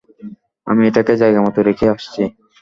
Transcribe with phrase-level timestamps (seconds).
[0.67, 2.21] আমি এটাকে জায়গামতো রেখে আসছি।